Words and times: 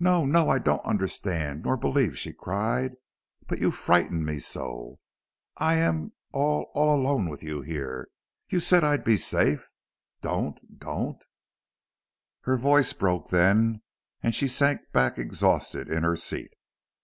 "No 0.00 0.26
no 0.26 0.48
I 0.50 0.58
don't 0.58 0.84
understand 0.84 1.62
nor 1.62 1.76
believe!" 1.76 2.18
she 2.18 2.32
cried. 2.32 2.94
"But 3.46 3.60
you 3.60 3.70
frighten 3.70 4.24
me 4.24 4.40
so! 4.40 4.98
I 5.56 5.74
am 5.74 6.10
all 6.32 6.72
all 6.74 7.00
alone 7.00 7.28
with 7.28 7.44
you 7.44 7.62
here. 7.62 8.08
You 8.48 8.58
said 8.58 8.82
I'd 8.82 9.04
be 9.04 9.16
safe. 9.16 9.72
Don't 10.22 10.80
don't" 10.80 11.24
Her 12.46 12.56
voice 12.56 12.92
broke 12.92 13.28
then 13.30 13.82
and 14.24 14.34
she 14.34 14.48
sank 14.48 14.90
back 14.92 15.18
exhausted 15.18 15.88
in 15.88 16.02
her 16.02 16.16
seat. 16.16 16.50